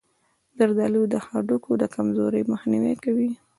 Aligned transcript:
زردآلو 0.57 1.01
د 1.13 1.15
هډوکو 1.25 1.71
د 1.81 1.83
کمزورۍ 1.95 2.43
مخنیوی 2.51 2.95
کوي. 3.03 3.29